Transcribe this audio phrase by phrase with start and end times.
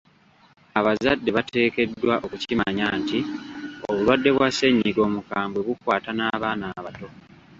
[0.79, 3.19] Abazadde bateekeddwa okukimanya nti
[3.89, 7.07] obulwadde bwa ssennyiga omukambwe bukwata n'abaana abato.